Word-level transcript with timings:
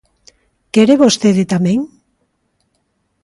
¿Quere 0.73 0.95
vostede 1.03 1.43
tamén? 1.53 1.79